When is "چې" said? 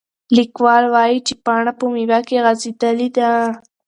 1.27-1.33